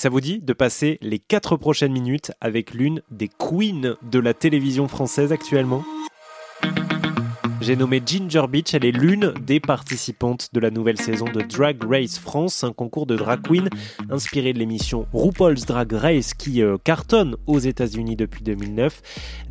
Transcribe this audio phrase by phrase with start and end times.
[0.00, 4.32] Ça vous dit de passer les 4 prochaines minutes avec l'une des queens de la
[4.32, 5.84] télévision française actuellement?
[7.60, 11.76] J'ai nommé Ginger Beach, elle est l'une des participantes de la nouvelle saison de Drag
[11.84, 13.68] Race France, un concours de drag queen
[14.08, 19.02] inspiré de l'émission RuPaul's Drag Race qui euh, cartonne aux États-Unis depuis 2009.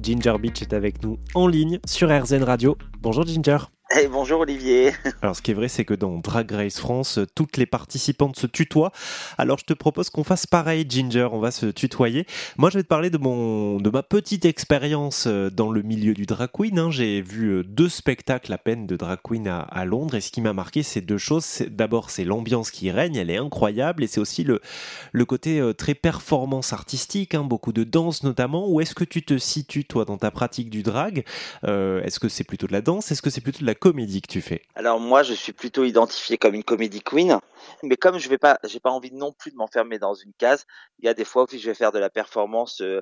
[0.02, 2.76] Ginger Beach est avec nous en ligne sur RZN Radio.
[3.02, 3.60] Bonjour Ginger.
[3.92, 4.92] Hey, bonjour Olivier.
[5.24, 8.46] Alors ce qui est vrai, c'est que dans Drag Race France, toutes les participantes se
[8.46, 8.92] tutoient.
[9.40, 12.28] Alors je te propose qu'on fasse pareil, Ginger, on va se tutoyer.
[12.58, 16.14] Moi, je vais te parler de mon, de ma petite expérience euh, dans le milieu
[16.14, 16.78] du drag queen.
[16.78, 16.92] Hein.
[16.92, 20.42] J'ai vu euh, deux spectacles à peine de drag queen à, Londres, et ce qui
[20.42, 21.64] m'a marqué, c'est deux choses.
[21.72, 24.62] D'abord, c'est l'ambiance qui règne, elle est incroyable, et c'est aussi le,
[25.14, 27.44] le côté euh, très performance artistique, hein.
[27.44, 28.70] beaucoup de danse notamment.
[28.70, 31.24] Où est-ce que tu te situes toi dans ta pratique du drag?
[31.64, 34.32] Est-ce que c'est plutôt de la danse Est-ce que c'est plutôt de la comédie que
[34.32, 34.64] tu fais?
[34.76, 37.40] Alors moi, je suis plutôt identifié comme une comédie queen,
[37.84, 40.66] mais comme je vais pas, j'ai pas envie non plus de m'enfermer dans une case.
[41.00, 42.82] Il y a des fois où je vais faire de la performance.
[42.82, 43.02] Euh,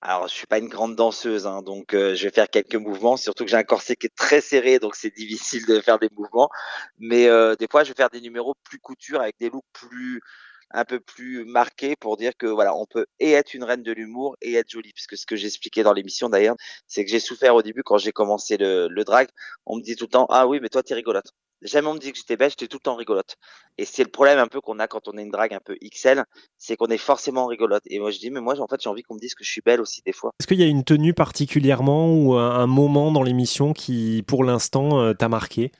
[0.00, 3.16] alors, je suis pas une grande danseuse, hein, donc euh, je vais faire quelques mouvements.
[3.16, 6.10] Surtout que j'ai un corset qui est très serré, donc c'est difficile de faire des
[6.16, 6.50] mouvements.
[6.98, 10.20] Mais euh, des fois, je vais faire des numéros plus couture avec des looks plus
[10.70, 13.92] un peu plus marqué pour dire que voilà, on peut et être une reine de
[13.92, 14.92] l'humour et être jolie.
[14.92, 18.12] Puisque ce que j'expliquais dans l'émission d'ailleurs, c'est que j'ai souffert au début quand j'ai
[18.12, 19.28] commencé le, le drag.
[19.66, 21.32] On me dit tout le temps, ah oui, mais toi, t'es rigolote.
[21.64, 23.36] Jamais on me dit que j'étais belle, j'étais tout le temps rigolote.
[23.78, 25.76] Et c'est le problème un peu qu'on a quand on est une drague un peu
[25.82, 26.24] XL,
[26.58, 27.82] c'est qu'on est forcément rigolote.
[27.86, 29.50] Et moi je dis, mais moi en fait j'ai envie qu'on me dise que je
[29.50, 30.30] suis belle aussi des fois.
[30.38, 35.00] Est-ce qu'il y a une tenue particulièrement ou un moment dans l'émission qui pour l'instant
[35.00, 35.72] euh, t'a marqué?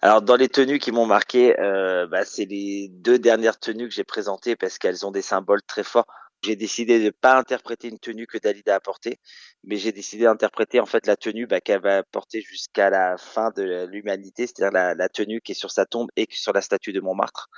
[0.00, 3.94] Alors dans les tenues qui m'ont marqué, euh, bah, c'est les deux dernières tenues que
[3.94, 6.06] j'ai présentées parce qu'elles ont des symboles très forts.
[6.44, 9.20] J'ai décidé de ne pas interpréter une tenue que Dalida a portée,
[9.62, 13.50] mais j'ai décidé d'interpréter en fait la tenue bah, qu'elle va porter jusqu'à la fin
[13.56, 16.92] de l'humanité, c'est-à-dire la, la, tenue qui est sur sa tombe et sur la statue
[16.92, 17.48] de Montmartre.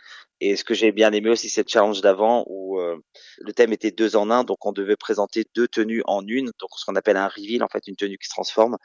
[0.41, 2.99] Et ce que j'ai bien aimé aussi, c'est le challenge d'avant où euh,
[3.39, 6.71] le thème était deux en un, donc on devait présenter deux tenues en une, donc
[6.77, 8.77] ce qu'on appelle un reveal, en fait une tenue qui se transforme.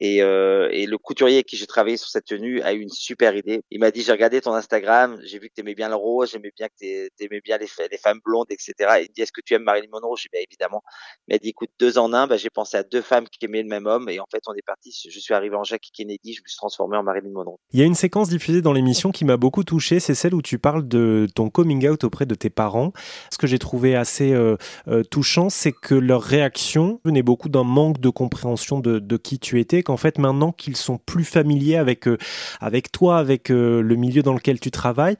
[0.00, 2.90] Et, euh, et le couturier avec qui j'ai travaillé sur cette tenue a eu une
[2.90, 3.62] super idée.
[3.70, 6.30] Il m'a dit j'ai regardé ton Instagram, j'ai vu que tu aimais bien le rose,
[6.30, 7.66] j'aimais bien que tu aimais bien les,
[7.98, 8.74] femmes blondes, etc.
[9.00, 10.82] Et il dit est-ce que tu aimes Marilyn Monroe J'ai dit bien évidemment.
[11.26, 13.62] Il m'a dit écoute deux en un, bah, j'ai pensé à deux femmes qui aimaient
[13.62, 14.94] le même homme et en fait on est parti.
[15.08, 17.58] Je suis arrivé en Jackie Kennedy, je me suis transformé en Marilyn Monroe.
[17.72, 20.42] Il y a une séquence diffusée dans l'émission qui m'a beaucoup touché, c'est celle où
[20.42, 22.92] tu parles de ton coming out auprès de tes parents.
[23.32, 24.56] Ce que j'ai trouvé assez euh,
[24.88, 29.60] euh, touchant, c'est que leur réaction venait beaucoup d'un manque de compréhension de, qui tu
[29.60, 32.18] étais, qu'en fait maintenant qu'ils sont plus familiers avec, euh,
[32.60, 35.16] avec toi, avec le milieu dans lequel tu travailles,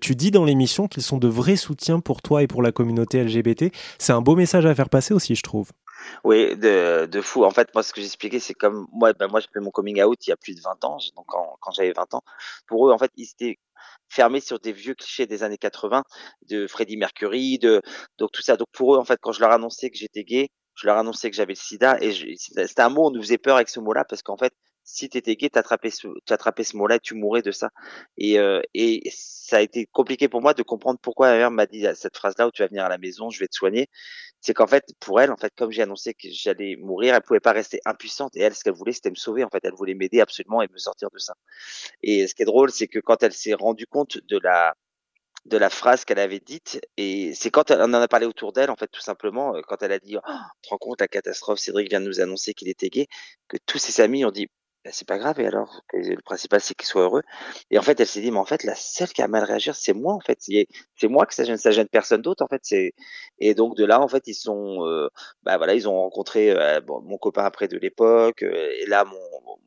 [0.00, 3.22] tu dis dans l'émission qu'ils sont de vrais soutiens pour toi et pour la communauté
[3.22, 3.65] LGBT.
[3.98, 5.70] C'est un beau message à faire passer aussi, je trouve.
[6.24, 7.44] Oui, de, fou.
[7.44, 10.02] En fait, moi, ce que j'expliquais, c'est comme moi, ben, moi, j'ai fait mon coming
[10.02, 12.22] out il y a plus de 20 ans, donc quand, quand j'avais 20 ans.
[12.66, 13.58] Pour eux, en fait, ils étaient
[14.08, 16.04] fermés sur des vieux clichés des années 80
[16.48, 17.82] de Freddie Mercury, de
[18.18, 18.56] donc tout ça.
[18.56, 21.30] Donc pour eux, en fait, quand je leur annonçais que j'étais gay, je leur annonçais
[21.30, 24.04] que j'avais le sida et c'était un mot, on nous faisait peur avec ce mot-là
[24.04, 24.52] parce qu'en fait,
[24.86, 27.70] si tu étais gay, tu attrapais ce, ce mot-là et tu mourrais de ça.
[28.16, 31.66] Et, euh, et ça a été compliqué pour moi de comprendre pourquoi ma mère m'a
[31.66, 33.88] dit cette phrase-là où tu vas venir à la maison, je vais te soigner.
[34.40, 37.40] C'est qu'en fait, pour elle, en fait, comme j'ai annoncé que j'allais mourir, elle pouvait
[37.40, 38.36] pas rester impuissante.
[38.36, 39.42] Et elle, ce qu'elle voulait, c'était me sauver.
[39.42, 41.34] En fait, elle voulait m'aider absolument et me sortir de ça.
[42.02, 44.74] Et ce qui est drôle, c'est que quand elle s'est rendue compte de la
[45.46, 48.70] de la phrase qu'elle avait dite et c'est quand on en a parlé autour d'elle
[48.70, 50.20] en fait tout simplement euh, quand elle a dit oh,
[50.62, 53.06] te rends compte la catastrophe Cédric vient de nous annoncer qu'il était gay
[53.46, 54.48] que tous ses amis ont dit
[54.86, 57.22] bah, c'est pas grave et alors le principal c'est qu'il soit heureux.
[57.72, 59.74] Et en fait elle s'est dit mais en fait la seule qui a mal réagir
[59.74, 60.38] c'est moi en fait.
[60.40, 62.62] C'est moi que ça gêne ça gêne personne d'autre en fait.
[63.40, 65.08] Et donc de là en fait ils sont euh,
[65.42, 69.18] bah voilà ils ont rencontré euh, mon copain après de l'époque euh, et là mon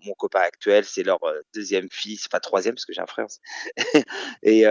[0.06, 1.20] mon copain actuel c'est leur
[1.54, 3.28] deuxième fille c'est pas troisième parce que j'ai un frère
[4.44, 4.66] et, et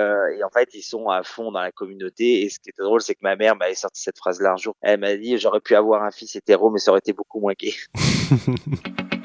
[0.45, 3.15] en fait ils sont à fond dans la communauté et ce qui était drôle c'est
[3.15, 4.75] que ma mère m'avait sorti cette phrase là un jour.
[4.81, 7.53] Elle m'a dit j'aurais pu avoir un fils hétéro mais ça aurait été beaucoup moins
[7.53, 7.75] gay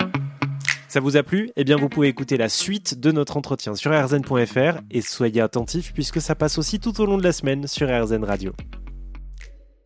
[0.93, 1.49] Ça vous a plu?
[1.55, 5.91] Eh bien, vous pouvez écouter la suite de notre entretien sur rzn.fr et soyez attentifs
[5.91, 8.53] puisque ça passe aussi tout au long de la semaine sur RZN Radio.